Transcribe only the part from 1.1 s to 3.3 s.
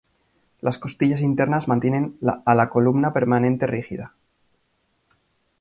internas mantienen a la columna